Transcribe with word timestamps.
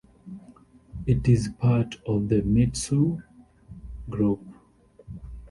It 1.05 1.27
is 1.29 1.49
part 1.59 1.99
of 2.07 2.27
the 2.27 2.41
Mitsui 2.41 3.21
Group. 4.09 4.41